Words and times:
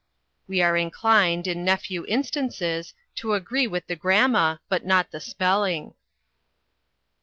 We 0.47 0.63
are 0.63 0.75
inclined, 0.77 1.45
in 1.45 1.63
nephew 1.63 2.05
instances, 2.07 2.95
to 3.17 3.35
agree 3.35 3.67
with 3.67 3.85
the 3.85 3.95
gramma, 3.95 4.59
but 4.67 4.83
not 4.83 5.11
the 5.11 5.21
spelling. 5.21 5.93